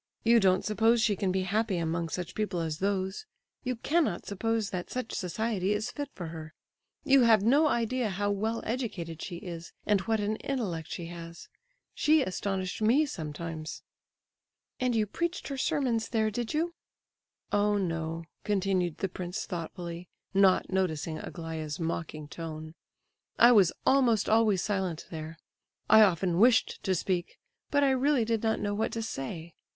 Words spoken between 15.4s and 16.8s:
her sermons there, did you?"